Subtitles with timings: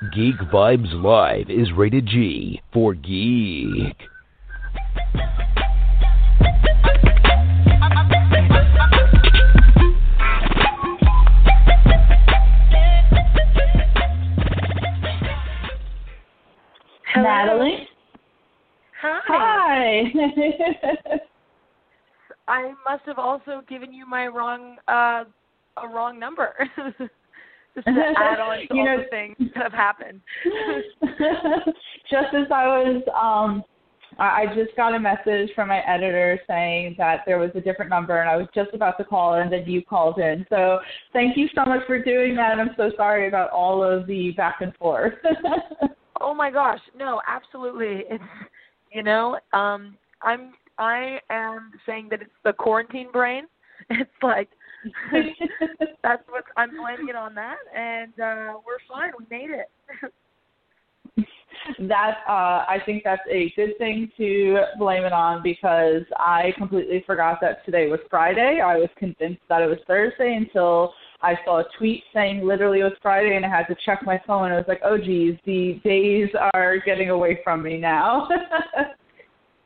[0.00, 3.94] Geek Vibes Live is rated G for geek.
[17.12, 17.22] Hello.
[17.22, 17.86] Natalie.
[19.02, 19.20] Hi.
[19.26, 20.12] Hi.
[22.48, 25.24] I must have also given you my wrong uh
[25.76, 26.54] a wrong number.
[27.74, 30.20] Just to add on to You know- things that have happened.
[32.10, 33.62] just as I was, um,
[34.18, 37.90] I I just got a message from my editor saying that there was a different
[37.90, 40.44] number, and I was just about to call, and then you called in.
[40.50, 40.80] So
[41.12, 42.58] thank you so much for doing that.
[42.58, 45.14] I'm so sorry about all of the back and forth.
[46.20, 46.80] oh my gosh.
[46.96, 48.04] No, absolutely.
[48.10, 48.24] It's
[48.92, 53.44] you know, um I'm I am saying that it's the quarantine brain.
[53.90, 54.48] It's like
[56.02, 59.12] that's what I'm blaming it on that and uh we're fine.
[59.18, 59.70] We made it.
[61.88, 67.02] that uh, I think that's a good thing to blame it on because I completely
[67.06, 68.60] forgot that today was Friday.
[68.64, 72.84] I was convinced that it was Thursday until I saw a tweet saying literally it
[72.84, 74.50] was Friday, and I had to check my phone.
[74.50, 78.28] I was like, oh geez, the days are getting away from me now.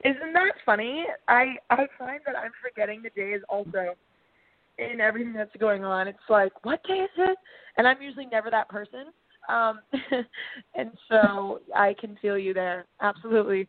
[0.05, 1.05] Isn't that funny?
[1.29, 3.95] I I find that I'm forgetting the days also
[4.79, 6.09] in everything that's going on.
[6.09, 7.39] It's like, what day is it?
[7.77, 9.07] And I'm usually never that person.
[9.49, 9.81] Um
[10.75, 12.87] and so I can feel you there.
[13.01, 13.69] Absolutely.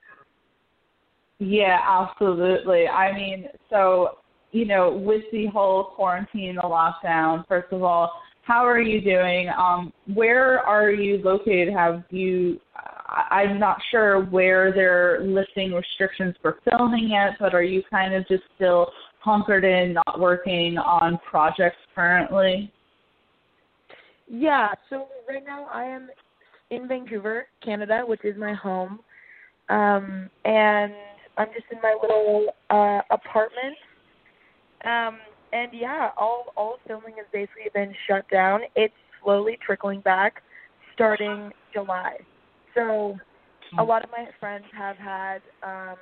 [1.39, 2.87] Yeah, absolutely.
[2.87, 4.19] I mean, so,
[4.51, 8.11] you know, with the whole quarantine, the lockdown, first of all,
[8.43, 9.49] how are you doing?
[9.57, 11.73] Um, where are you located?
[11.73, 12.59] Have you,
[13.31, 18.25] I'm not sure where they're lifting restrictions for filming yet, but are you kind of
[18.27, 18.91] just still
[19.25, 22.71] hunkered in, not working on projects currently?
[24.27, 26.09] Yeah, so right now I am
[26.69, 28.99] in Vancouver, Canada, which is my home.
[29.69, 30.93] Um and
[31.37, 33.75] I'm just in my little uh apartment.
[34.85, 35.17] Um
[35.51, 38.61] and yeah, all all filming has basically been shut down.
[38.75, 38.93] It's
[39.23, 40.43] slowly trickling back
[40.93, 42.17] starting July.
[42.75, 43.17] So
[43.79, 45.97] a lot of my friends have had um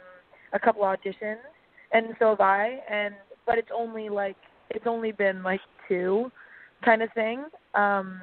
[0.51, 1.52] a couple auditions
[1.93, 3.15] and so have I and
[3.45, 4.35] but it's only like
[4.69, 6.31] it's only been like two
[6.83, 7.45] kind of thing.
[7.75, 8.21] Um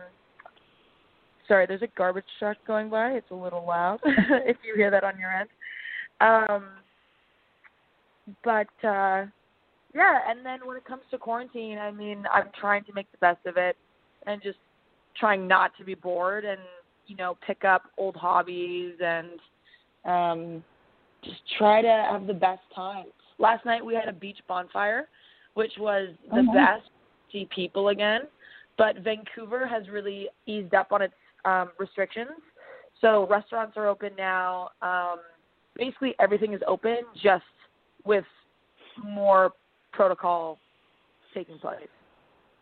[1.49, 3.13] sorry, there's a garbage truck going by.
[3.13, 5.49] It's a little loud if you hear that on your end.
[6.21, 6.69] Um
[8.45, 9.27] but uh
[9.95, 13.19] yeah, and then when it comes to quarantine, I mean, I'm trying to make the
[13.19, 13.77] best of it
[14.27, 14.59] and just
[15.19, 16.61] trying not to be bored and,
[17.09, 19.29] you know, pick up old hobbies and
[20.05, 20.65] um
[21.23, 23.07] just try to have the best time.
[23.41, 25.09] Last night we had a beach bonfire,
[25.55, 26.55] which was the Oh, nice.
[26.55, 28.29] best to see people again.
[28.77, 31.15] But Vancouver has really eased up on its
[31.45, 32.39] um restrictions.
[33.01, 34.71] So restaurants are open now.
[34.83, 35.21] Um
[35.75, 37.45] basically everything is open just
[38.05, 38.27] with
[39.03, 39.53] more
[39.93, 40.59] protocol
[41.35, 41.89] taking place.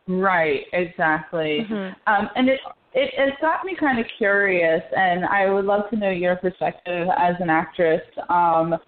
[0.07, 1.67] Right, exactly.
[1.69, 1.95] Mhm.
[2.07, 2.61] Um, and it,
[2.95, 7.09] it it's got me kind of curious, and I would love to know your perspective
[7.17, 8.01] as an actress.
[8.31, 8.79] Um,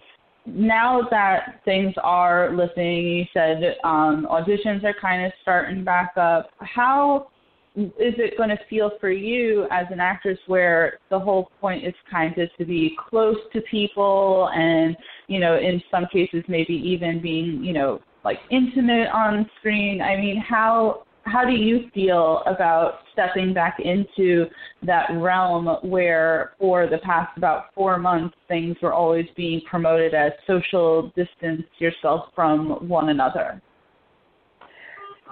[0.47, 6.51] now that things are lifting, you said um, auditions are kind of starting back up.
[6.61, 7.29] How
[7.77, 11.95] is it going to feel for you as an actress, where the whole point is
[12.11, 14.97] kind of to be close to people, and
[15.29, 20.03] you know, in some cases, maybe even being you know like intimate on screen.
[20.03, 24.47] I mean, how how do you feel about stepping back into
[24.83, 30.33] that realm where for the past about four months things were always being promoted as
[30.47, 33.61] social distance yourself from one another?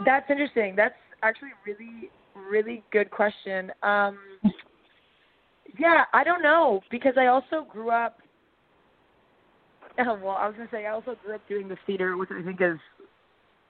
[0.05, 0.75] That's interesting.
[0.77, 3.73] That's actually really, really good question.
[3.83, 4.19] Um,
[5.79, 8.19] yeah, I don't know because I also grew up.
[9.99, 12.61] Well, I was gonna say I also grew up doing the theater, which I think
[12.61, 12.79] is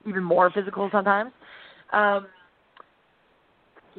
[0.07, 1.33] even more physical sometimes.
[1.93, 2.27] Um,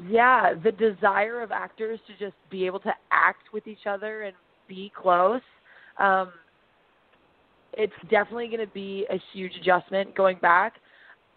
[0.07, 4.35] yeah, the desire of actors to just be able to act with each other and
[4.67, 5.41] be close.
[5.97, 6.31] Um,
[7.73, 10.75] it's definitely going to be a huge adjustment going back.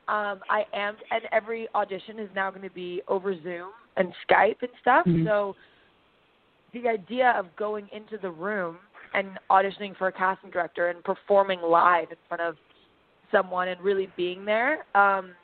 [0.08, 4.56] Um, I am, and every audition is now going to be over Zoom and Skype
[4.60, 5.06] and stuff.
[5.06, 5.24] Mhm.
[5.24, 5.56] So
[6.72, 8.78] the idea of going into the room
[9.14, 12.56] and auditioning for a casting director and performing live in front of
[13.30, 15.34] someone and really being there um,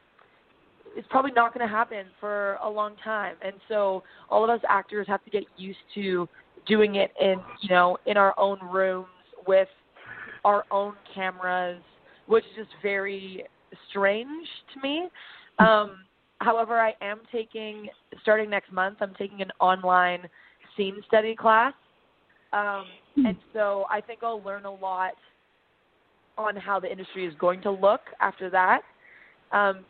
[0.99, 3.37] is probably not going to happen for a long time.
[3.41, 6.29] And so all of us actors have to get used to
[6.67, 9.07] doing it in, you know, in our own rooms
[9.47, 9.69] with
[10.45, 11.81] our own cameras,
[12.27, 13.45] which is just very
[13.89, 15.07] strange to me.
[15.61, 16.01] Um,
[16.41, 17.89] however, I am taking
[18.23, 18.99] starting next month.
[19.01, 20.29] I'm taking an online
[20.77, 21.75] scene study class,
[22.53, 22.85] um,
[23.17, 25.15] and so I think I'll learn a lot
[26.37, 28.83] on how the industry is going to look after that.
[29.53, 29.85] Um,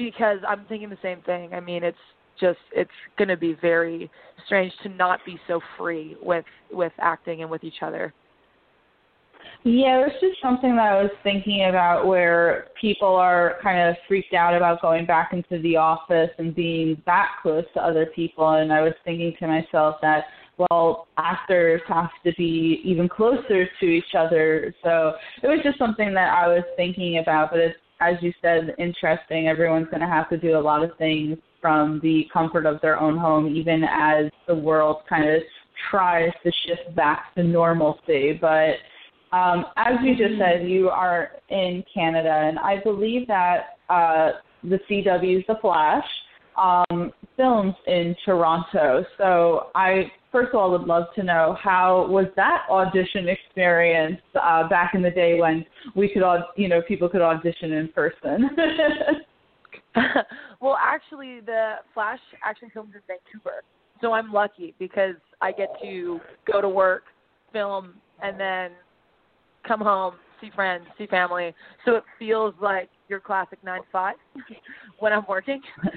[0.00, 1.52] because I'm thinking the same thing.
[1.52, 1.98] I mean, it's
[2.40, 4.10] just it's going to be very
[4.46, 8.12] strange to not be so free with with acting and with each other.
[9.62, 14.32] Yeah, it's just something that I was thinking about where people are kind of freaked
[14.32, 18.48] out about going back into the office and being that close to other people.
[18.52, 20.24] And I was thinking to myself that,
[20.56, 24.74] well, actors have to be even closer to each other.
[24.82, 27.50] So it was just something that I was thinking about.
[27.50, 29.48] But it's, as you said, interesting.
[29.48, 32.98] Everyone's going to have to do a lot of things from the comfort of their
[32.98, 35.42] own home, even as the world kind of
[35.90, 38.38] tries to shift back to normalcy.
[38.40, 38.76] But
[39.32, 44.32] um, as you just said, you are in Canada, and I believe that uh,
[44.64, 46.04] the CW's The Flash
[46.56, 49.04] um, films in Toronto.
[49.18, 54.20] So I first of all I would love to know how was that audition experience
[54.40, 57.88] uh, back in the day when we could, all, you know, people could audition in
[57.88, 58.50] person.
[60.60, 63.62] well, actually, the Flash actually films in Vancouver,
[64.00, 67.04] so I'm lucky because I get to go to work,
[67.52, 68.70] film, and then
[69.66, 71.54] come home, see friends, see family.
[71.84, 74.16] So it feels like your classic nine to five
[74.98, 75.60] when I'm working.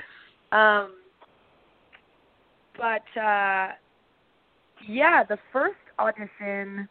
[0.54, 0.94] Um,
[2.78, 3.70] but uh,
[4.88, 6.88] yeah, the first audition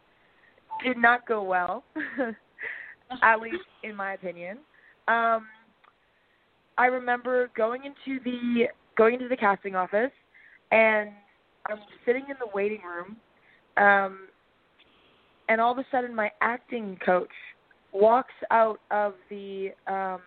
[0.83, 1.83] did not go well,
[3.23, 4.57] at least in my opinion.
[5.07, 5.47] Um,
[6.77, 8.65] I remember going into the
[8.97, 10.11] going into the casting office,
[10.71, 11.09] and
[11.67, 13.17] I'm sitting in the waiting room,
[13.77, 14.27] um,
[15.49, 17.29] and all of a sudden my acting coach
[17.91, 20.21] walks out of the um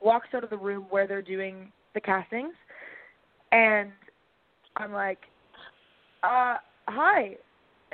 [0.00, 2.54] walks out of the room where they're doing the castings
[3.54, 3.90] and
[4.76, 5.20] I'm like,
[6.24, 6.56] uh,
[6.86, 7.36] hi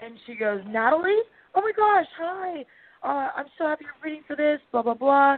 [0.03, 1.21] and she goes, Natalie?
[1.55, 2.65] Oh my gosh, hi.
[3.03, 5.37] Uh, I'm so happy you're reading for this, blah blah blah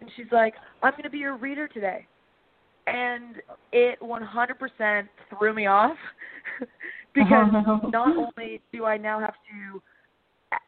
[0.00, 2.06] and she's like, I'm gonna be your reader today
[2.86, 3.36] and
[3.72, 5.96] it 100% threw me off
[7.14, 7.46] because
[7.92, 9.82] not only do I now have to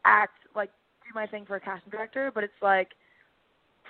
[0.05, 0.69] act like
[1.03, 2.89] do my thing for a casting director, but it's like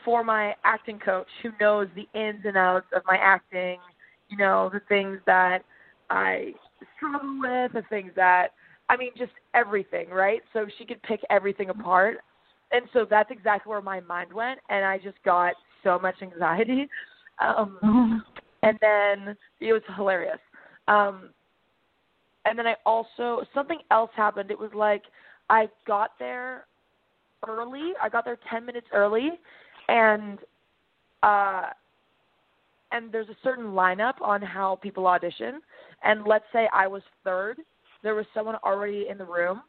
[0.04, 3.78] for my acting coach who knows the ins and outs of my acting,
[4.30, 5.60] you know, the things that
[6.10, 6.54] I
[6.96, 8.50] struggle with, the things that
[8.90, 10.42] I mean, just everything, right?
[10.52, 12.18] So she could pick everything apart.
[12.72, 15.54] And so that's exactly where my mind went and I just got
[15.84, 16.88] so much anxiety.
[17.40, 18.22] Um
[18.62, 20.40] and then it was hilarious.
[20.88, 21.30] Um
[22.46, 24.52] and then I also something else happened.
[24.52, 25.04] It was like
[25.50, 26.66] I got there
[27.48, 27.94] early.
[28.02, 29.32] I got there 10 minutes early
[29.88, 30.40] and
[31.22, 31.68] uh
[32.92, 35.62] and there's a certain lineup on how people audition
[36.04, 37.58] and let's say I was third,
[38.04, 39.62] there was someone already in the room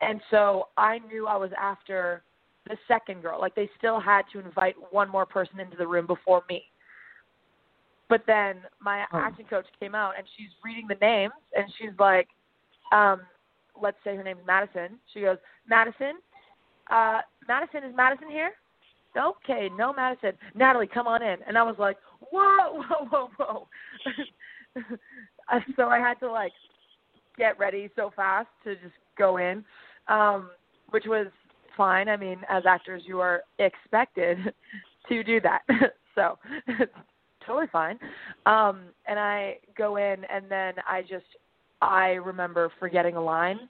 [0.00, 2.22] and so I knew I was after
[2.68, 3.40] the second girl.
[3.40, 6.64] Like they still had to invite one more person into the room before me.
[8.08, 9.18] But then my oh.
[9.18, 12.28] acting coach came out and she's reading the names and she's like,
[12.92, 13.22] um,
[13.80, 14.98] let's say her name is Madison.
[15.12, 15.38] She goes,
[15.68, 16.14] Madison,
[16.90, 18.52] uh, Madison, is Madison here?
[19.16, 20.32] Okay, no Madison.
[20.54, 21.38] Natalie, come on in.
[21.48, 21.96] And I was like,
[22.30, 23.68] whoa, whoa, whoa, whoa.
[25.76, 26.52] so I had to like
[27.36, 29.64] get ready so fast to just go in,
[30.08, 30.50] um,
[30.90, 31.26] which was
[31.76, 32.08] fine.
[32.08, 34.38] I mean, as actors, you are expected
[35.08, 35.62] to do that.
[36.14, 36.38] so
[37.46, 37.98] totally fine.
[38.46, 41.24] Um, and I go in, and then I just
[41.82, 43.68] I remember forgetting a line,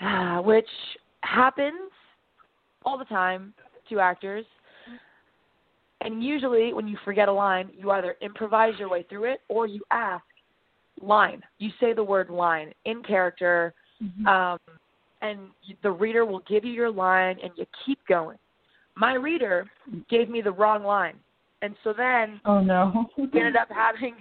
[0.44, 0.68] which
[1.22, 1.90] happens
[2.84, 3.52] all the time
[3.90, 4.44] to actors.
[6.02, 9.66] And usually, when you forget a line, you either improvise your way through it or
[9.66, 10.22] you ask
[11.00, 11.42] line.
[11.58, 14.26] You say the word line in character, mm-hmm.
[14.26, 14.58] um,
[15.22, 15.40] and
[15.82, 18.38] the reader will give you your line, and you keep going.
[18.96, 19.66] My reader
[20.08, 21.16] gave me the wrong line,
[21.62, 24.14] and so then oh no, we ended up having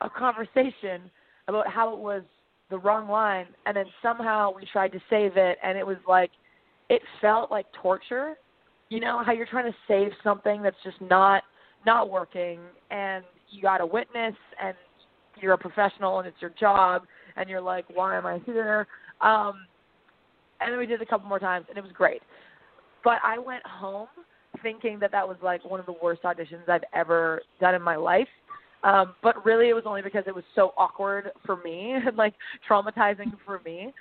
[0.00, 1.10] a conversation
[1.48, 2.22] about how it was
[2.70, 6.30] the wrong line and then somehow we tried to save it and it was like
[6.88, 8.34] it felt like torture
[8.88, 11.42] you know how you're trying to save something that's just not
[11.84, 14.74] not working and you got a witness and
[15.40, 17.02] you're a professional and it's your job
[17.36, 18.86] and you're like why am i here
[19.20, 19.54] um
[20.60, 22.22] and then we did it a couple more times and it was great
[23.04, 24.08] but i went home
[24.62, 27.96] thinking that that was like one of the worst auditions i've ever done in my
[27.96, 28.28] life
[28.82, 32.34] um, but really, it was only because it was so awkward for me and like
[32.68, 33.92] traumatizing for me.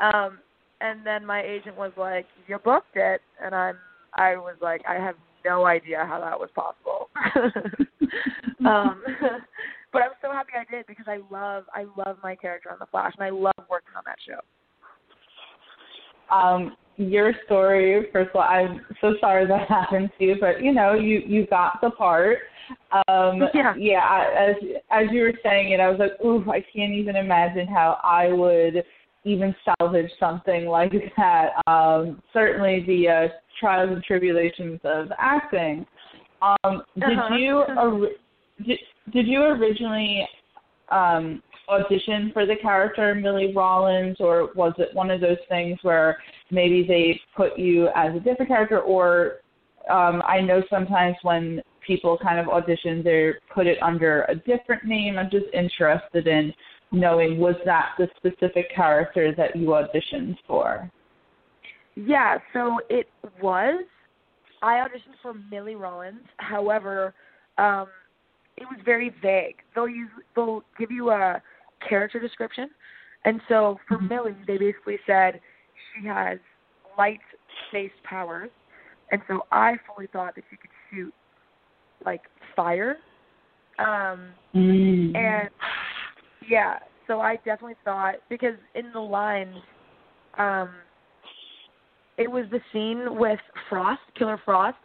[0.00, 0.38] Um,
[0.80, 3.76] and then my agent was like, "You booked it," and I'm,
[4.14, 7.08] I was like, "I have no idea how that was possible."
[8.66, 9.02] um,
[9.92, 12.86] but I'm so happy I did because I love I love my character on the
[12.86, 14.40] Flash and I love working on that show.
[16.34, 20.72] Um, your story, first of all, I'm so sorry that happened to you, but you
[20.72, 22.38] know, you you got the part.
[23.08, 23.74] Um, yeah.
[23.76, 24.26] Yeah.
[24.36, 24.56] As
[24.90, 28.32] as you were saying it, I was like, ooh, I can't even imagine how I
[28.32, 28.84] would
[29.24, 31.50] even salvage something like that.
[31.66, 33.28] Um, certainly the uh,
[33.60, 35.86] trials and tribulations of acting.
[36.40, 37.36] Um, did uh-huh.
[37.36, 37.64] you
[38.66, 40.26] did, you originally
[40.90, 46.18] um, audition for the character Millie Rawlins, or was it one of those things where
[46.50, 49.38] maybe they put you as a different character, or
[49.90, 54.84] um, I know sometimes when people kind of audition, they put it under a different
[54.84, 55.18] name.
[55.18, 56.52] I'm just interested in
[56.92, 60.90] knowing was that the specific character that you auditioned for?
[61.96, 63.08] Yeah, so it
[63.42, 63.84] was.
[64.62, 66.20] I auditioned for Millie Rawlins.
[66.36, 67.14] However,
[67.58, 67.86] um,
[68.62, 69.56] it was very vague.
[69.74, 71.42] They'll use they'll give you a
[71.86, 72.70] character description,
[73.24, 74.08] and so for mm-hmm.
[74.08, 75.40] Millie, they basically said
[75.94, 76.38] she has
[76.96, 77.20] light
[77.72, 78.50] based powers,
[79.10, 81.12] and so I fully thought that she could shoot
[82.04, 82.22] like
[82.54, 82.96] fire.
[83.78, 85.16] Um, mm.
[85.16, 85.48] and
[86.48, 89.56] yeah, so I definitely thought because in the lines,
[90.38, 90.70] um,
[92.18, 94.76] it was the scene with Frost, Killer Frost,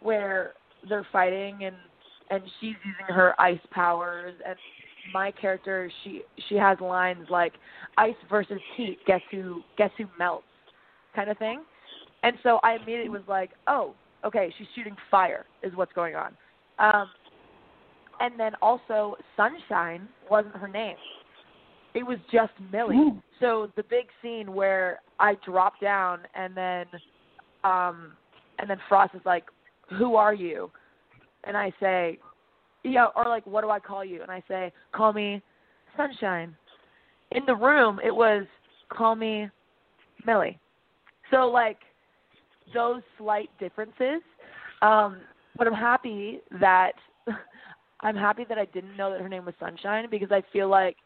[0.00, 0.52] where
[0.88, 1.76] they're fighting and
[2.30, 4.56] and she's using her ice powers and
[5.12, 7.54] my character she she has lines like
[7.96, 10.44] ice versus heat guess who guess who melts
[11.14, 11.62] kind of thing.
[12.22, 13.94] And so i immediately was like oh
[14.24, 16.32] okay she's shooting fire is what's going on.
[16.78, 17.08] Um
[18.20, 20.96] and then also sunshine wasn't her name.
[21.94, 22.96] It was just millie.
[22.96, 23.22] Mm.
[23.40, 26.86] so the big scene where i drop down and then
[27.64, 28.12] um
[28.58, 29.44] and then frost is like
[29.98, 30.70] who are you
[31.48, 32.18] and I say,
[32.84, 34.22] yeah, or like, what do I call you?
[34.22, 35.42] And I say, call me
[35.96, 36.54] Sunshine.
[37.32, 38.44] In the room, it was,
[38.90, 39.48] call me
[40.24, 40.58] Millie.
[41.30, 41.78] So like,
[42.74, 44.22] those slight differences.
[44.82, 45.18] Um,
[45.56, 46.92] but I'm happy that
[48.00, 50.96] I'm happy that I didn't know that her name was Sunshine because I feel like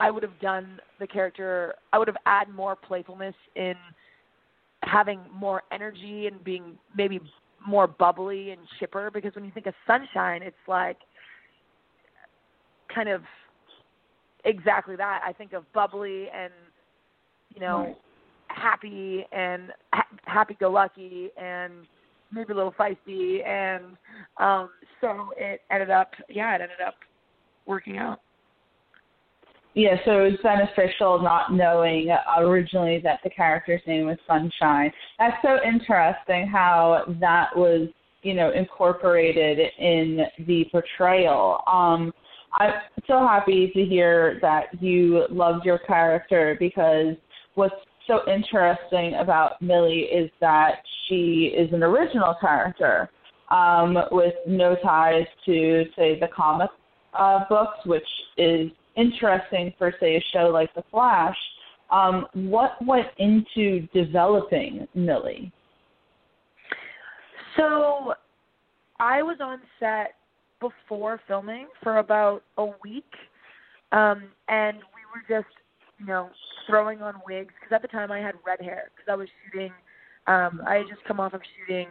[0.00, 1.74] I would have done the character.
[1.92, 3.74] I would have added more playfulness in
[4.82, 7.20] having more energy and being maybe
[7.66, 10.98] more bubbly and chipper because when you think of sunshine, it's like
[12.94, 13.22] kind of
[14.44, 15.22] exactly that.
[15.26, 16.52] I think of bubbly and
[17.54, 17.96] you know right.
[18.48, 21.72] happy and ha- happy-go-lucky and
[22.32, 23.84] maybe a little feisty and
[24.38, 26.94] um so it ended up yeah it ended up
[27.66, 28.20] working out
[29.74, 32.08] yeah, so it was beneficial not knowing
[32.38, 34.90] originally that the character's name was Sunshine.
[35.18, 37.88] That's so interesting how that was,
[38.22, 41.60] you know, incorporated in the portrayal.
[41.66, 42.12] Um,
[42.54, 42.72] I'm
[43.06, 47.14] so happy to hear that you loved your character because
[47.54, 47.74] what's
[48.06, 53.10] so interesting about Millie is that she is an original character
[53.50, 56.70] um, with no ties to, say, the comic
[57.14, 58.02] uh, books, which
[58.36, 61.36] is interesting for say a show like The Flash,
[61.90, 65.52] um, what went into developing Millie?
[67.56, 68.14] So
[69.00, 70.14] I was on set
[70.60, 73.10] before filming for about a week,
[73.92, 75.52] um, and we were just,
[75.98, 76.30] you know,
[76.66, 79.72] throwing on wigs because at the time I had red hair because I was shooting.
[80.26, 81.88] Um, I had just come off of shooting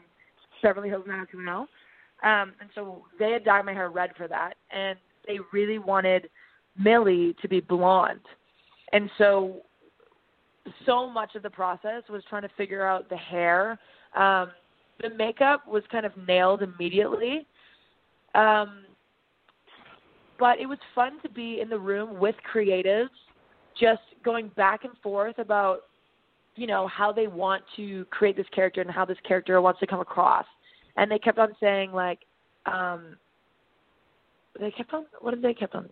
[0.61, 1.67] Beverly Hills 90210,
[2.29, 6.29] um, and so they had dyed my hair red for that, and they really wanted
[6.77, 8.19] Millie to be blonde.
[8.93, 9.61] And so
[10.85, 13.79] so much of the process was trying to figure out the hair.
[14.15, 14.51] Um,
[15.01, 17.45] the makeup was kind of nailed immediately.
[18.35, 18.83] Um,
[20.39, 23.09] but it was fun to be in the room with creatives,
[23.79, 25.81] just going back and forth about,
[26.55, 29.87] you know, how they want to create this character and how this character wants to
[29.87, 30.45] come across.
[30.95, 32.19] And they kept on saying like,
[32.65, 33.17] um,
[34.59, 35.05] they kept on.
[35.21, 35.89] What did they kept on?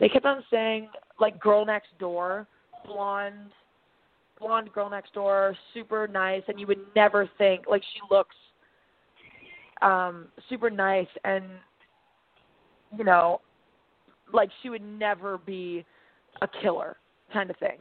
[0.00, 0.88] They kept on saying
[1.20, 2.46] like girl next door,
[2.86, 3.50] blonde,
[4.38, 8.34] blonde girl next door, super nice, and you would never think like she looks
[9.80, 11.44] um super nice and
[12.96, 13.40] you know
[14.32, 15.84] like she would never be
[16.42, 16.96] a killer
[17.32, 17.78] kind of thing.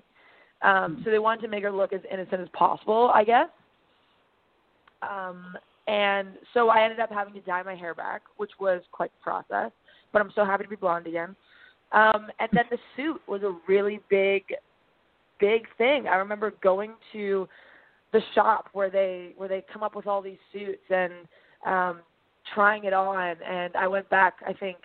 [0.62, 3.50] Um so they wanted to make her look as innocent as possible, I guess.
[5.02, 5.56] Um
[5.88, 9.24] and so I ended up having to dye my hair back, which was quite the
[9.24, 9.72] process.
[10.12, 11.36] But I'm so happy to be blonde again.
[11.91, 14.44] Um, and then the suit was a really big,
[15.39, 16.08] big thing.
[16.08, 17.48] I remember going to
[18.13, 21.13] the shop where they where they come up with all these suits and
[21.65, 22.00] um,
[22.53, 23.36] trying it on.
[23.48, 24.77] And I went back, I think,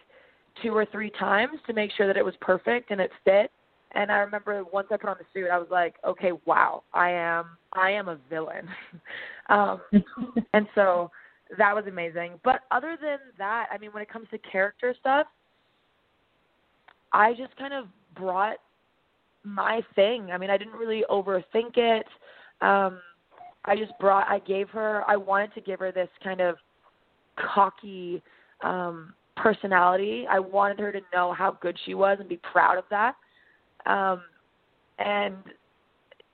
[0.62, 3.50] two or three times to make sure that it was perfect and it fit.
[3.94, 7.10] And I remember once I put on the suit, I was like, okay, wow, I
[7.10, 8.68] am I am a villain.
[9.48, 9.80] um,
[10.54, 11.10] and so
[11.58, 12.40] that was amazing.
[12.44, 15.26] But other than that, I mean, when it comes to character stuff,
[17.12, 18.56] I just kind of brought
[19.44, 20.30] my thing.
[20.32, 22.06] I mean, I didn't really overthink it.
[22.60, 23.00] Um,
[23.64, 24.28] I just brought.
[24.28, 25.04] I gave her.
[25.08, 26.56] I wanted to give her this kind of
[27.36, 28.22] cocky
[28.62, 30.26] um, personality.
[30.30, 33.14] I wanted her to know how good she was and be proud of that.
[33.86, 34.22] Um,
[34.98, 35.36] and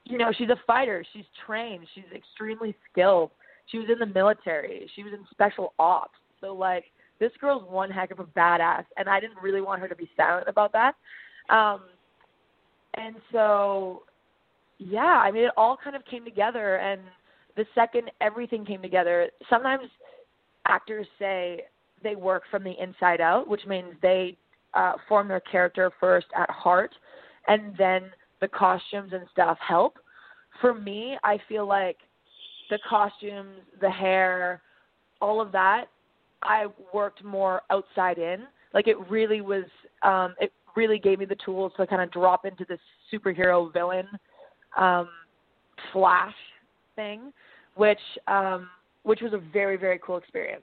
[0.05, 1.05] you know, she's a fighter.
[1.13, 1.87] She's trained.
[1.95, 3.31] She's extremely skilled.
[3.67, 4.91] She was in the military.
[4.97, 6.19] She was in special ops.
[6.41, 6.85] So like
[7.21, 10.09] this girl's one heck of a badass and I didn't really want her to be
[10.17, 10.95] silent about that.
[11.51, 11.83] Um
[12.95, 14.03] and so
[14.79, 17.01] yeah, I mean it all kind of came together and
[17.57, 19.85] the second everything came together, sometimes
[20.67, 21.63] actors say
[22.03, 24.37] they work from the inside out, which means they
[24.75, 26.95] uh, form their character first at heart,
[27.49, 28.11] and then
[28.41, 29.99] the costumes and stuff help.
[30.61, 31.97] For me, I feel like
[32.71, 34.63] the costumes, the hair,
[35.21, 35.87] all of that,
[36.43, 38.45] I worked more outside in.
[38.75, 39.65] Like it really was,
[40.03, 42.79] um, it really gave me the tools to kind of drop into this
[43.13, 44.07] superhero villain
[44.77, 45.09] um,
[45.93, 46.35] flash
[46.97, 47.33] thing,
[47.75, 48.69] which um,
[49.05, 50.63] which was a very very cool experience.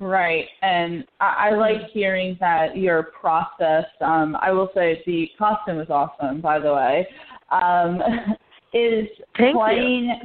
[0.00, 3.84] Right, and I, I like hearing that your process.
[4.00, 7.08] Um, I will say the costume was awesome, by the way.
[7.50, 8.00] Um,
[8.74, 10.16] is Thank playing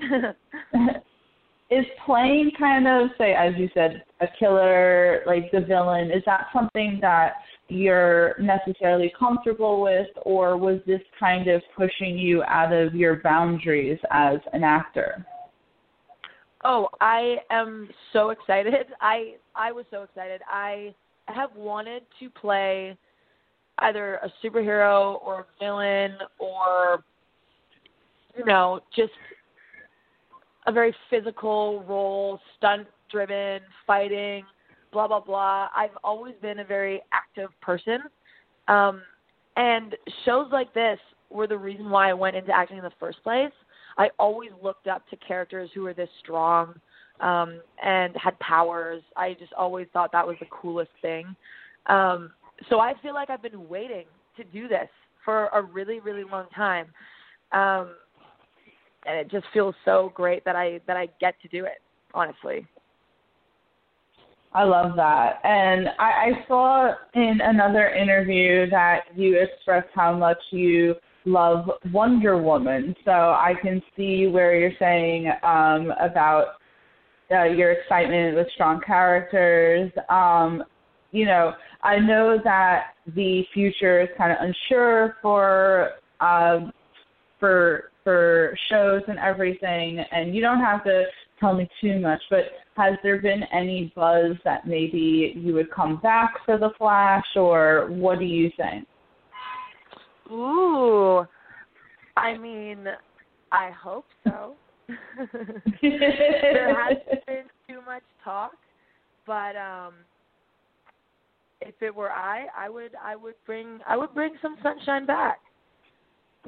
[1.69, 6.47] is playing kind of say as you said a killer like the villain is that
[6.53, 7.33] something that
[7.69, 13.97] you're necessarily comfortable with or was this kind of pushing you out of your boundaries
[14.11, 15.25] as an actor?
[16.63, 18.73] Oh i am so excited.
[19.01, 20.41] I i was so excited.
[20.47, 20.93] I
[21.25, 22.97] have wanted to play
[23.79, 27.03] either a superhero or a villain or
[28.37, 29.11] you know, just
[30.65, 34.43] a very physical role, stunt driven, fighting,
[34.91, 35.67] blah blah blah.
[35.75, 37.99] I've always been a very active person.
[38.67, 39.01] Um
[39.55, 39.95] and
[40.25, 40.99] shows like this
[41.29, 43.51] were the reason why I went into acting in the first place.
[43.97, 46.75] I always looked up to characters who were this strong
[47.19, 49.03] um and had powers.
[49.15, 51.35] I just always thought that was the coolest thing.
[51.87, 52.31] Um
[52.69, 54.05] so I feel like I've been waiting
[54.37, 54.89] to do this
[55.25, 56.87] for a really really long time.
[57.51, 57.95] Um
[59.05, 61.81] and it just feels so great that I that I get to do it.
[62.13, 62.67] Honestly.
[64.55, 65.39] I love that.
[65.43, 70.93] And I, I saw in another interview that you expressed how much you
[71.25, 72.95] love Wonder Woman.
[73.03, 76.57] So I can see where you're saying um, about
[77.31, 79.91] uh, your excitement with strong characters.
[80.09, 80.63] Um,
[81.11, 86.71] you know, I know that the future is kind of unsure for um,
[87.39, 91.05] for for shows and everything, and you don't have to
[91.39, 95.99] tell me too much, but has there been any buzz that maybe you would come
[96.01, 98.87] back for the Flash, or what do you think?
[100.31, 101.25] Ooh,
[102.15, 102.85] I mean,
[103.51, 104.55] I hope so.
[105.81, 108.51] there hasn't been too much talk,
[109.25, 109.93] but um
[111.61, 115.39] if it were I, I would I would bring I would bring some sunshine back.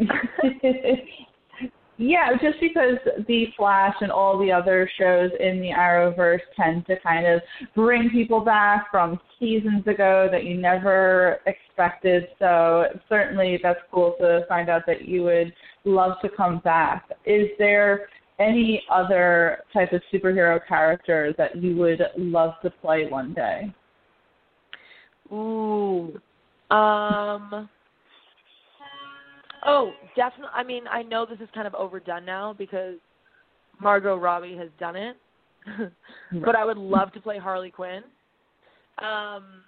[1.98, 7.00] Yeah, just because the Flash and all the other shows in the Arrowverse tend to
[7.00, 7.42] kind of
[7.74, 12.28] bring people back from seasons ago that you never expected.
[12.38, 15.54] So certainly that's cool to find out that you would
[15.86, 17.10] love to come back.
[17.26, 23.34] Is there any other type of superhero character that you would love to play one
[23.34, 23.74] day?
[25.32, 26.20] Ooh.
[26.70, 27.70] Um
[29.66, 30.52] Oh, definitely.
[30.54, 32.96] I mean, I know this is kind of overdone now because
[33.82, 35.18] Margot Robbie has done it,
[36.46, 38.04] but I would love to play Harley Quinn.
[39.00, 39.64] Um,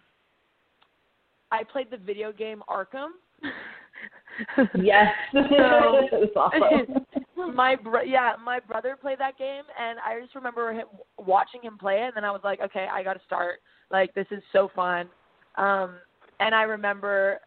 [1.52, 3.10] I played the video game Arkham.
[4.76, 5.40] yes, so,
[6.36, 7.56] awesome.
[7.56, 10.86] my bro- yeah, my brother played that game, and I just remember him
[11.18, 13.60] watching him play it, and then I was like, okay, I got to start.
[13.92, 15.10] Like this is so fun.
[15.56, 15.96] Um,
[16.40, 17.40] and I remember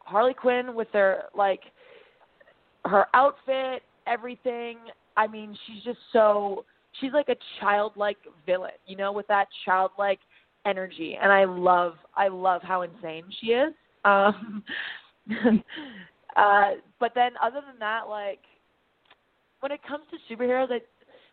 [0.00, 1.60] Harley Quinn with their like
[2.84, 4.78] her outfit, everything.
[5.16, 6.64] I mean, she's just so
[7.00, 10.20] she's like a childlike villain, you know, with that childlike
[10.66, 11.18] energy.
[11.20, 13.72] And I love I love how insane she is.
[14.04, 14.62] Um
[16.36, 18.40] uh but then other than that, like
[19.60, 20.86] when it comes to superheroes, it,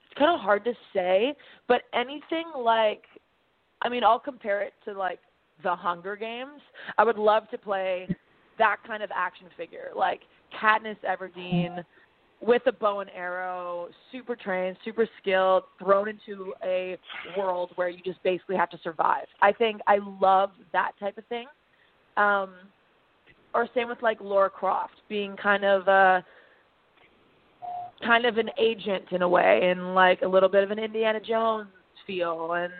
[0.05, 1.33] it's kind of hard to say,
[1.67, 3.03] but anything like
[3.81, 5.19] I mean, I'll compare it to like
[5.63, 6.61] the Hunger Games.
[6.97, 8.07] I would love to play
[8.57, 10.21] that kind of action figure, like
[10.61, 11.83] Katniss Everdeen
[12.41, 16.97] with a bow and arrow, super trained, super skilled, thrown into a
[17.37, 19.25] world where you just basically have to survive.
[19.41, 21.47] I think I love that type of thing.
[22.15, 22.53] Um,
[23.53, 26.23] or same with like Laura Croft being kind of a
[28.05, 31.19] kind of an agent in a way, and like a little bit of an Indiana
[31.19, 31.67] Jones
[32.07, 32.71] feel, and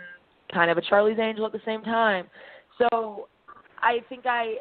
[0.54, 2.28] kind of a Charlie's Angel at the same time.
[2.78, 3.28] So
[3.82, 4.56] I think I,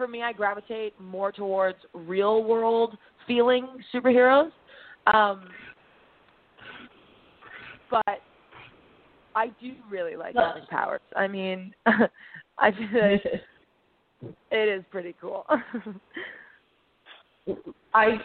[0.00, 4.50] for me, I gravitate more towards real world feeling superheroes.
[5.06, 5.42] Um,
[7.90, 8.22] but
[9.36, 11.02] I do really like having powers.
[11.14, 13.20] I mean, I feel like
[14.50, 15.44] it is pretty cool.
[17.92, 18.20] I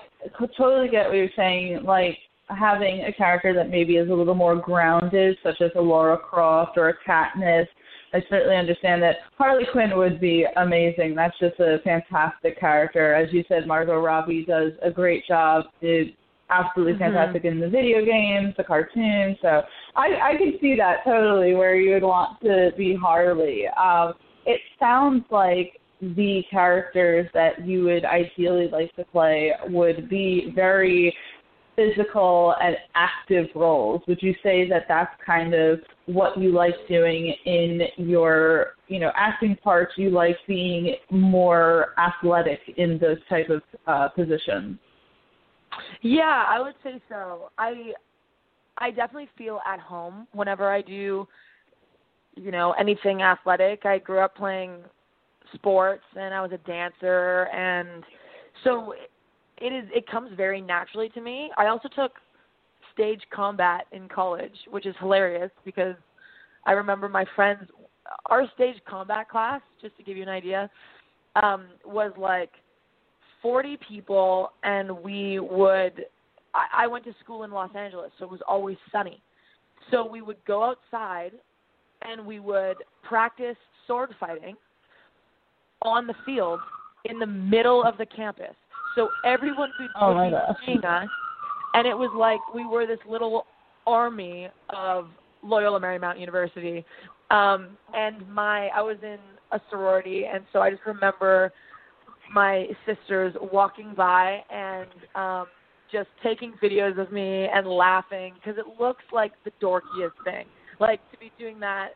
[0.58, 1.84] totally get what you're saying.
[1.84, 6.18] Like having a character that maybe is a little more grounded, such as a Laura
[6.18, 7.68] Croft or a Katniss.
[8.16, 11.16] I certainly understand that Harley Quinn would be amazing.
[11.16, 13.14] That's just a fantastic character.
[13.14, 15.66] As you said, Margot Robbie does a great job.
[15.82, 16.08] Is
[16.50, 17.14] absolutely mm-hmm.
[17.14, 19.38] fantastic in the video games, the cartoons.
[19.42, 19.64] So
[19.98, 23.68] I I can see that totally where you would want to be Harley.
[23.68, 24.14] Um,
[24.46, 31.14] it sounds like the characters that you would ideally like to play would be very
[31.76, 34.02] physical and active roles.
[34.08, 39.12] Would you say that that's kind of what you like doing in your, you know,
[39.16, 39.94] acting parts?
[39.98, 44.78] You like being more athletic in those type of uh, positions.
[46.02, 47.50] Yeah, I would say so.
[47.58, 47.92] I
[48.78, 51.28] I definitely feel at home whenever I do,
[52.36, 53.86] you know, anything athletic.
[53.86, 54.80] I grew up playing
[55.54, 58.04] sports and I was a dancer and
[58.64, 58.94] so
[59.58, 61.52] it is it comes very naturally to me.
[61.58, 62.14] I also took
[62.94, 65.96] stage combat in college, which is hilarious because
[66.66, 67.68] I remember my friends
[68.28, 70.70] our stage combat class, just to give you an idea,
[71.42, 72.52] um, was like
[73.42, 76.06] 40 people, and we would.
[76.54, 79.22] I, I went to school in Los Angeles, so it was always sunny.
[79.92, 81.32] So we would go outside,
[82.02, 84.56] and we would practice sword fighting
[85.82, 86.60] on the field
[87.06, 88.56] in the middle of the campus.
[88.96, 91.08] So everyone would oh be seeing us,
[91.74, 93.46] and it was like we were this little
[93.86, 95.08] army of
[95.44, 96.86] Loyola Marymount University.
[97.30, 99.18] Um, and my I was in
[99.52, 101.52] a sorority, and so I just remember
[102.34, 105.46] my sisters walking by and um,
[105.92, 110.46] just taking videos of me and laughing because it looks like the dorkiest thing.
[110.80, 111.90] Like to be doing that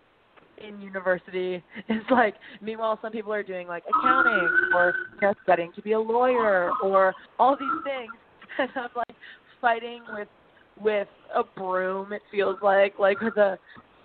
[0.67, 5.71] in university is like meanwhile some people are doing like accounting or you know studying
[5.73, 8.11] to be a lawyer or all these things.
[8.57, 9.15] And I'm like
[9.61, 10.27] fighting with
[10.81, 13.57] with a broom it feels like like with a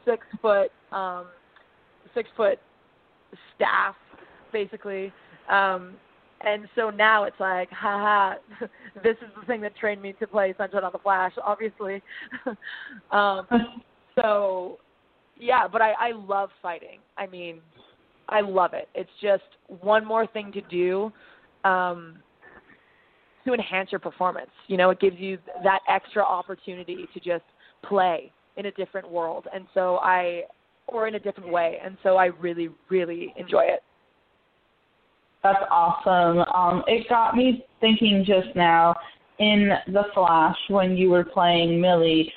[0.05, 1.27] six foot um
[2.15, 2.59] six foot
[3.57, 3.97] staff
[4.53, 5.13] basically.
[5.51, 5.95] Um
[6.43, 8.35] and so now it's like haha
[9.03, 12.01] this is the thing that trained me to play sunshine on the flash obviously.
[13.11, 13.47] Um
[14.15, 14.79] so
[15.39, 16.99] yeah, but I, I love fighting.
[17.17, 17.61] I mean,
[18.29, 18.89] I love it.
[18.95, 19.43] It's just
[19.81, 21.13] one more thing to do
[21.65, 22.17] um,
[23.45, 24.51] to enhance your performance.
[24.69, 27.45] You know, it gives you that extra opportunity to just
[27.83, 30.43] play in a different world, and so I,
[30.87, 33.83] or in a different way, and so I really, really enjoy it.
[35.43, 36.39] That's awesome.
[36.55, 38.95] Um, it got me thinking just now
[39.39, 42.33] in the Flash when you were playing Millie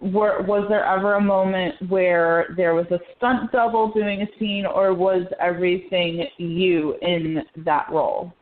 [0.00, 4.64] were, was there ever a moment where there was a stunt double doing a scene,
[4.64, 8.32] or was everything you in that role?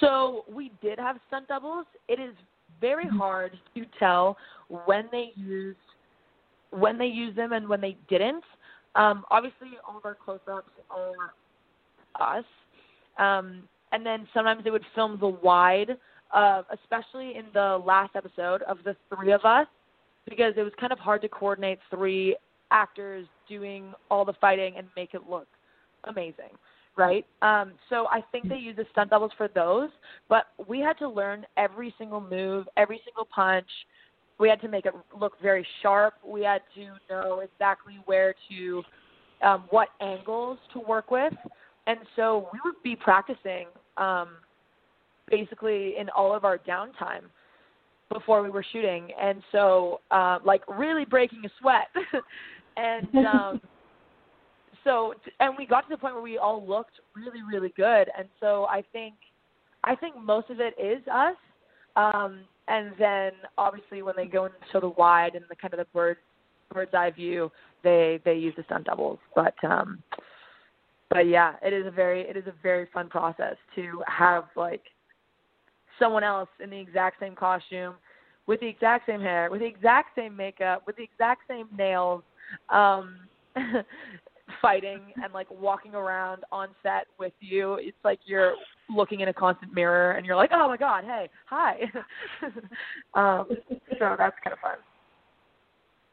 [0.00, 1.86] So we did have stunt doubles.
[2.08, 2.34] It is
[2.80, 3.18] very mm-hmm.
[3.18, 4.36] hard to tell
[4.68, 5.78] when they used
[6.70, 8.44] when they used them and when they didn't.
[8.94, 11.34] Um, obviously, all of our close-ups are
[12.18, 12.44] us,
[13.18, 15.90] um, and then sometimes they would film the wide,
[16.32, 19.66] uh, especially in the last episode of the three of us
[20.28, 22.36] because it was kind of hard to coordinate three
[22.70, 25.46] actors doing all the fighting and make it look
[26.04, 26.50] amazing,
[26.96, 27.26] right?
[27.42, 29.90] Um, so I think they use the stunt doubles for those,
[30.28, 33.68] but we had to learn every single move, every single punch.
[34.38, 36.14] We had to make it look very sharp.
[36.26, 38.82] We had to know exactly where to,
[39.42, 41.34] um, what angles to work with,
[41.86, 44.28] and so we would be practicing um,
[45.28, 47.24] basically in all of our downtime
[48.12, 51.88] before we were shooting, and so uh, like really breaking a sweat,
[52.76, 53.60] and um,
[54.84, 58.28] so and we got to the point where we all looked really really good, and
[58.40, 59.14] so I think
[59.84, 61.36] I think most of it is us,
[61.96, 65.86] um, and then obviously when they go into the wide and the kind of the
[65.92, 66.16] bird
[66.72, 67.50] bird's eye view,
[67.82, 70.02] they they use the stunt doubles, but um,
[71.10, 74.82] but yeah, it is a very it is a very fun process to have like
[75.98, 77.94] someone else in the exact same costume,
[78.46, 82.22] with the exact same hair, with the exact same makeup, with the exact same nails,
[82.70, 83.16] um,
[84.60, 87.74] fighting and like walking around on set with you.
[87.74, 88.54] It's like you're
[88.90, 91.80] looking in a constant mirror and you're like, oh my god, hey, hi.
[93.14, 93.46] um,
[93.98, 94.76] so that's kind of fun.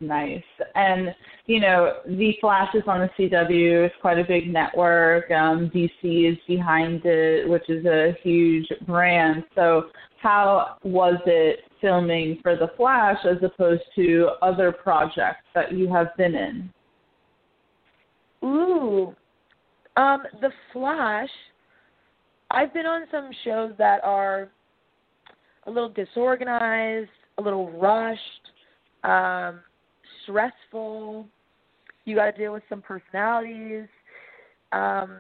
[0.01, 0.43] Nice.
[0.75, 1.13] And,
[1.45, 3.85] you know, The Flash is on the CW.
[3.85, 5.29] It's quite a big network.
[5.29, 9.43] Um, DC is behind it, which is a huge brand.
[9.55, 9.87] So,
[10.21, 16.15] how was it filming for The Flash as opposed to other projects that you have
[16.15, 16.73] been in?
[18.43, 19.13] Ooh.
[19.97, 21.29] Um, The Flash,
[22.51, 24.49] I've been on some shows that are
[25.67, 28.21] a little disorganized, a little rushed.
[29.03, 29.59] Um,
[30.23, 31.27] stressful.
[32.05, 33.87] You got to deal with some personalities.
[34.71, 35.17] Um,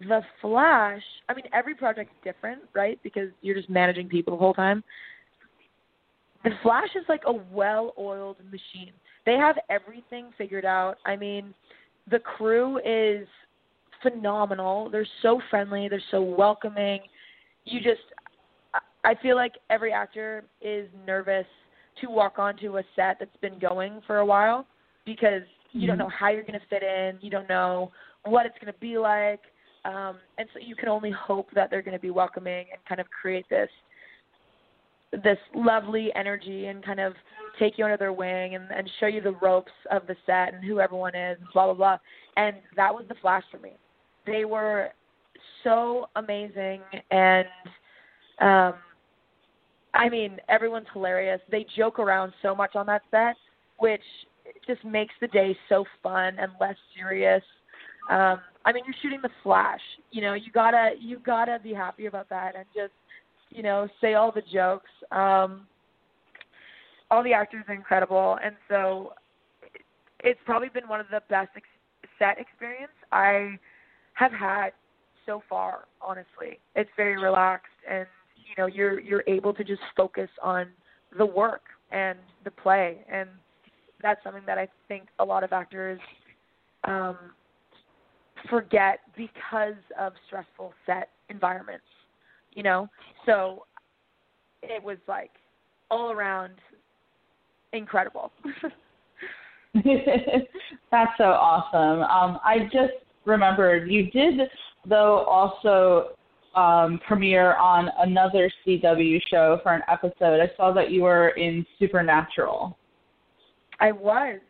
[0.00, 2.98] the Flash, I mean, every project's different, right?
[3.02, 4.82] Because you're just managing people the whole time.
[6.42, 8.92] The Flash is like a well oiled machine.
[9.24, 10.98] They have everything figured out.
[11.06, 11.54] I mean,
[12.10, 13.26] the crew is
[14.02, 14.90] phenomenal.
[14.90, 17.00] They're so friendly, they're so welcoming.
[17.64, 18.02] You just,
[19.04, 21.46] I feel like every actor is nervous
[22.00, 24.66] to walk onto a set that's been going for a while
[25.04, 25.88] because you mm-hmm.
[25.88, 27.90] don't know how you're going to fit in, you don't know
[28.24, 29.40] what it's going to be like,
[29.84, 33.00] um, and so you can only hope that they're going to be welcoming and kind
[33.00, 33.68] of create this
[35.22, 37.12] this lovely energy and kind of
[37.58, 40.64] take you under their wing and, and show you the ropes of the set and
[40.64, 41.98] who everyone is blah blah blah.
[42.36, 43.72] And that was the flash for me.
[44.26, 44.88] They were
[45.62, 46.80] so amazing
[47.10, 47.46] and
[48.40, 48.74] um
[49.94, 51.40] I mean, everyone's hilarious.
[51.50, 53.36] They joke around so much on that set,
[53.78, 54.02] which
[54.66, 57.42] just makes the day so fun and less serious.
[58.10, 59.80] Um, I mean, you're shooting the Flash.
[60.10, 62.92] You know, you gotta you gotta be happy about that and just
[63.50, 64.90] you know say all the jokes.
[65.10, 65.66] Um,
[67.10, 69.12] all the actors are incredible, and so
[70.20, 71.66] it's probably been one of the best ex-
[72.18, 73.58] set experience I
[74.14, 74.70] have had
[75.24, 75.84] so far.
[76.02, 78.06] Honestly, it's very relaxed and
[78.48, 80.66] you know you're you're able to just focus on
[81.16, 83.28] the work and the play and
[84.02, 85.98] that's something that I think a lot of actors
[86.84, 87.16] um,
[88.50, 91.86] forget because of stressful set environments.
[92.52, 92.88] You know,
[93.26, 93.64] so
[94.62, 95.30] it was like
[95.90, 96.52] all around
[97.72, 98.30] incredible.
[100.90, 102.02] That's so awesome.
[102.02, 102.92] Um, I just
[103.24, 104.38] remembered you did
[104.86, 106.10] though also
[106.56, 110.40] um, premiere on another CW show for an episode.
[110.40, 112.76] I saw that you were in Supernatural.
[113.80, 114.40] I was.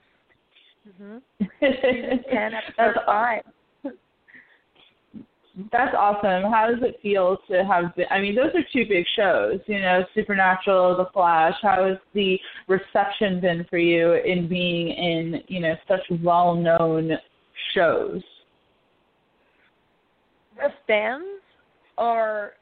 [0.89, 1.45] Mm-hmm.
[2.31, 3.43] ten, episode five.
[5.71, 6.51] That's awesome.
[6.51, 8.07] How does it feel to have been?
[8.11, 9.61] I mean, those are two big shows.
[9.67, 11.55] You know, Supernatural, The Flash.
[11.63, 17.13] How has the reception been for you in being in you know such well-known
[17.73, 18.21] shows?
[20.57, 21.41] The fans
[21.99, 22.53] are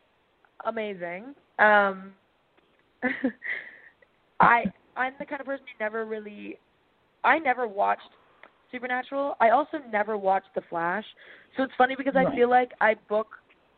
[0.66, 1.34] amazing.
[1.58, 2.12] Um,
[4.40, 4.64] I
[4.96, 6.58] I'm the kind of person who never really
[7.24, 8.02] I never watched
[8.70, 9.36] Supernatural.
[9.40, 11.04] I also never watched The Flash.
[11.56, 12.26] So it's funny because right.
[12.26, 13.28] I feel like I book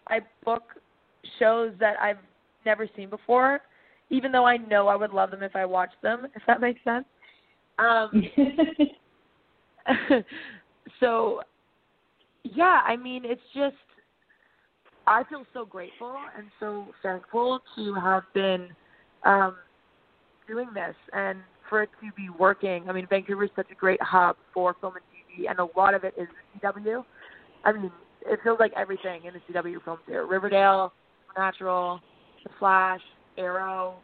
[0.09, 0.63] I book
[1.39, 2.19] shows that I've
[2.65, 3.61] never seen before,
[4.11, 6.81] even though I know I would love them if I watched them, if that makes
[6.85, 7.07] sense.
[7.79, 8.23] Um
[11.01, 11.41] so
[12.45, 13.75] yeah, I mean it's just
[15.07, 18.69] I feel so grateful and so thankful to have been
[19.25, 19.57] um,
[20.49, 21.39] doing this and
[21.69, 22.89] for it to be working.
[22.89, 25.05] I mean, Vancouver is such a great hub for film and
[25.47, 26.29] TV, and a lot of it is
[26.63, 27.05] the CW.
[27.65, 27.91] I mean,
[28.27, 30.93] it feels like everything in the CW films here: Riverdale,
[31.37, 32.01] Natural,
[32.45, 33.01] The Flash,
[33.37, 33.97] Arrow,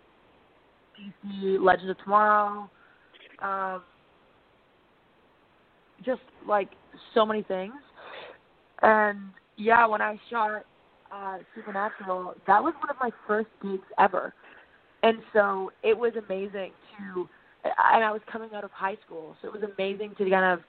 [1.24, 2.70] DC, Legends of Tomorrow.
[3.42, 3.82] Um,
[6.04, 6.68] just like
[7.14, 7.74] so many things.
[8.82, 9.18] And
[9.56, 10.64] yeah, when I shot
[11.12, 14.35] uh, Supernatural, that was one of my first gigs ever,
[15.03, 17.29] and so it was amazing to.
[17.62, 20.61] And I was coming out of high school, so it was amazing to kind of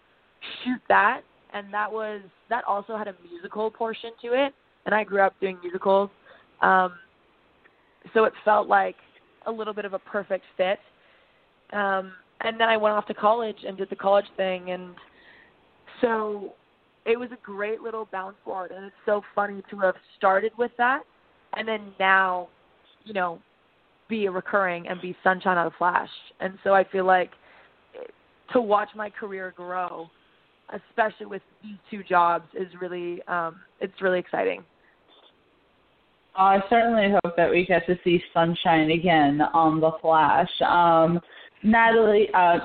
[0.63, 1.21] shoot that,
[1.53, 4.53] and that was that also had a musical portion to it,
[4.85, 6.09] and I grew up doing musicals,
[6.61, 6.93] um,
[8.13, 8.95] so it felt like
[9.47, 10.79] a little bit of a perfect fit.
[11.73, 14.95] Um, and then I went off to college and did the college thing, and
[16.01, 16.53] so
[17.05, 20.71] it was a great little bounce board, and it's so funny to have started with
[20.77, 21.03] that,
[21.53, 22.47] and then now,
[23.03, 23.39] you know,
[24.07, 26.09] be a recurring and be sunshine on a flash.
[26.39, 27.31] And so I feel like
[28.53, 30.09] to watch my career grow
[30.73, 34.63] especially with these two jobs, is really um, it's really exciting.
[36.35, 40.49] I certainly hope that we get to see sunshine again on The Flash.
[40.65, 41.19] Um,
[41.61, 42.59] Natalie, uh,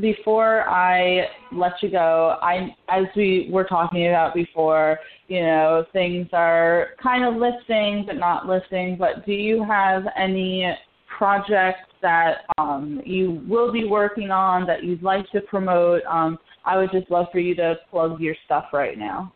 [0.00, 6.28] before I let you go, I as we were talking about before, you know, things
[6.32, 8.96] are kind of lifting but not lifting.
[8.98, 10.72] But do you have any
[11.18, 16.02] projects that um, you will be working on that you'd like to promote?
[16.04, 19.32] Um, I would just love for you to plug your stuff right now.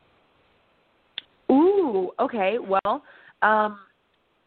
[1.51, 2.57] Ooh, okay.
[2.59, 3.03] Well,
[3.43, 3.79] um,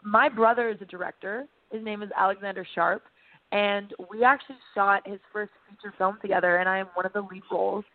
[0.04, 1.47] my brother is a director.
[1.71, 3.04] His name is Alexander Sharp
[3.53, 7.21] and we actually shot his first feature film together, and I am one of the
[7.21, 7.85] lead roles.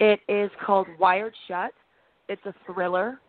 [0.00, 1.70] It is called Wired Shut.
[2.28, 3.20] It's a thriller.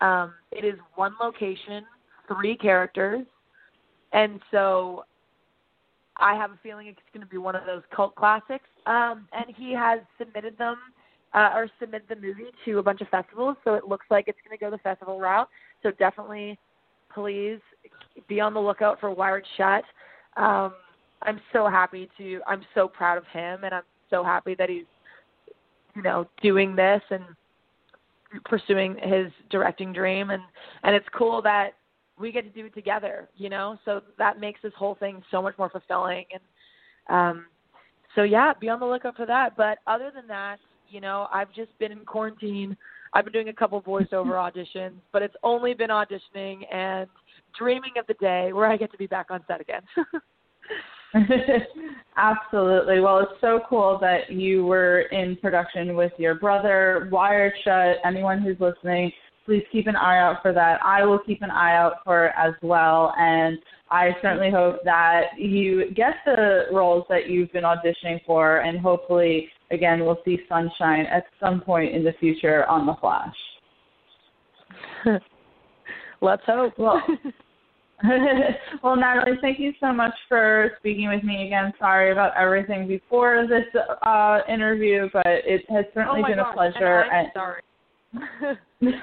[0.00, 1.84] Um, it is one location,
[2.28, 3.26] three characters,
[4.12, 5.04] and so
[6.18, 8.64] I have a feeling it's going to be one of those cult classics.
[8.86, 10.76] Um, and he has submitted them
[11.34, 14.38] uh, or submitted the movie to a bunch of festivals, so it looks like it's
[14.46, 15.48] going to go the festival route.
[15.82, 16.58] So definitely,
[17.12, 17.58] please
[18.28, 19.82] be on the lookout for Wired Shut.
[20.36, 20.72] Um,
[21.24, 24.84] I'm so happy to I'm so proud of him and I'm so happy that he's
[25.94, 27.24] you know doing this and
[28.44, 30.30] pursuing his directing dream.
[30.30, 30.42] And
[30.82, 31.70] and it's cool that
[32.18, 33.78] we get to do it together you know?
[33.84, 36.24] So that makes this whole thing so much more fulfilling.
[36.32, 36.42] And
[37.16, 37.46] um
[38.14, 39.56] so yeah be on the lookout for that.
[39.56, 40.58] But other than that
[40.88, 42.76] you know i've just been in quarantine.
[43.14, 47.08] I've been doing a couple voiceover auditions but it's only been auditioning and
[47.58, 49.82] dreaming of the day where i get to be back on set again
[52.16, 53.00] Absolutely.
[53.00, 57.96] Well, it's so cool that you were in production with your brother, Wired Shut.
[58.04, 59.10] Anyone who's listening,
[59.46, 60.80] please keep an eye out for that.
[60.84, 63.14] I will keep an eye out for it as well.
[63.18, 63.58] And
[63.90, 69.48] I certainly hope that you get the roles that you've been auditioning for, and hopefully,
[69.70, 73.34] again, we'll see sunshine at some point in the future on The Flash.
[76.22, 76.78] Let's hope.
[76.78, 77.02] Well,
[78.82, 81.72] well, Natalie, thank you so much for speaking with me again.
[81.78, 86.50] Sorry about everything before this uh, interview, but it has certainly oh been gosh.
[86.50, 87.00] a pleasure.
[87.02, 87.30] And I'm and...
[87.34, 87.62] sorry.
[88.80, 88.94] and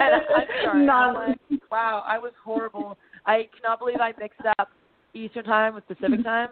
[0.00, 0.20] I'm
[0.64, 0.86] sorry.
[0.86, 1.16] Not...
[1.16, 2.96] I'm like, wow, I was horrible.
[3.26, 4.68] I cannot believe I mixed up
[5.14, 6.48] Eastern time with Pacific time.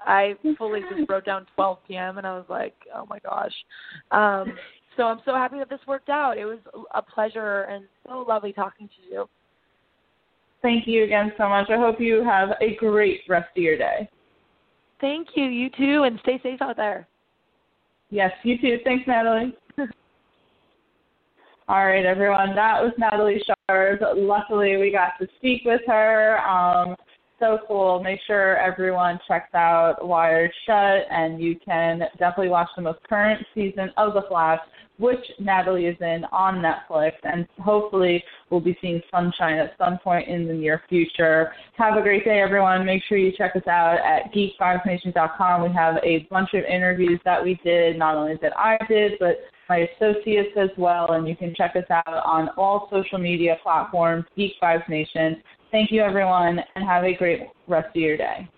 [0.00, 2.18] I fully just wrote down 12 p.m.
[2.18, 3.52] and I was like, oh my gosh.
[4.10, 4.54] Um,
[4.96, 6.36] so I'm so happy that this worked out.
[6.36, 6.58] It was
[6.94, 9.28] a pleasure and so lovely talking to you.
[10.64, 11.68] Thank you again so much.
[11.68, 14.08] I hope you have a great rest of your day.
[14.98, 15.44] Thank you.
[15.44, 17.06] You too, and stay safe out there.
[18.08, 18.78] Yes, you too.
[18.82, 19.54] Thanks, Natalie.
[21.68, 22.54] All right, everyone.
[22.54, 24.00] That was Natalie Sharp.
[24.16, 26.38] Luckily, we got to speak with her.
[26.38, 26.96] Um,
[27.38, 28.02] so cool.
[28.02, 33.44] Make sure everyone checks out Wired Shut, and you can definitely watch the most current
[33.54, 34.60] season of The Flash
[34.98, 40.28] which Natalie is in on Netflix, and hopefully we'll be seeing Sunshine at some point
[40.28, 41.52] in the near future.
[41.76, 42.86] Have a great day, everyone.
[42.86, 45.62] Make sure you check us out at geekvibesnation.com.
[45.62, 49.38] We have a bunch of interviews that we did, not only that I did, but
[49.68, 54.24] my associates as well, and you can check us out on all social media platforms,
[54.36, 55.42] Geek Vibes Nation.
[55.74, 58.48] Thank you, everyone, and have a great rest of your day.